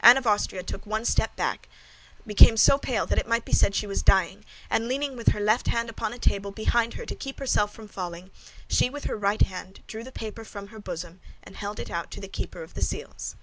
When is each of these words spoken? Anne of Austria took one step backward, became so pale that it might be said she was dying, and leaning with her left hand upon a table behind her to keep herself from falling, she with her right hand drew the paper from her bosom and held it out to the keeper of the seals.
Anne 0.00 0.16
of 0.16 0.26
Austria 0.26 0.64
took 0.64 0.84
one 0.84 1.04
step 1.04 1.36
backward, 1.36 1.68
became 2.26 2.56
so 2.56 2.76
pale 2.76 3.06
that 3.06 3.18
it 3.20 3.28
might 3.28 3.44
be 3.44 3.52
said 3.52 3.72
she 3.72 3.86
was 3.86 4.02
dying, 4.02 4.44
and 4.68 4.88
leaning 4.88 5.14
with 5.16 5.28
her 5.28 5.38
left 5.38 5.68
hand 5.68 5.88
upon 5.88 6.12
a 6.12 6.18
table 6.18 6.50
behind 6.50 6.94
her 6.94 7.06
to 7.06 7.14
keep 7.14 7.38
herself 7.38 7.72
from 7.72 7.86
falling, 7.86 8.32
she 8.68 8.90
with 8.90 9.04
her 9.04 9.16
right 9.16 9.42
hand 9.42 9.84
drew 9.86 10.02
the 10.02 10.10
paper 10.10 10.44
from 10.44 10.66
her 10.74 10.80
bosom 10.80 11.20
and 11.44 11.54
held 11.56 11.78
it 11.78 11.88
out 11.88 12.10
to 12.10 12.20
the 12.20 12.26
keeper 12.26 12.64
of 12.64 12.74
the 12.74 12.82
seals. 12.82 13.36